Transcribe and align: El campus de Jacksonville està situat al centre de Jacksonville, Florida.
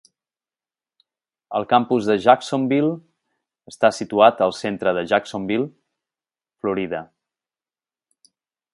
El 1.59 1.67
campus 1.73 2.07
de 2.11 2.15
Jacksonville 2.23 2.89
està 3.73 3.93
situat 3.99 4.43
al 4.49 4.57
centre 4.63 4.97
de 5.01 5.07
Jacksonville, 5.13 5.71
Florida. 6.65 7.07